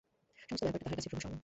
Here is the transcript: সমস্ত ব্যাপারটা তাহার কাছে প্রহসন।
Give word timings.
সমস্ত 0.39 0.63
ব্যাপারটা 0.63 0.83
তাহার 0.83 0.97
কাছে 0.97 1.09
প্রহসন। 1.11 1.33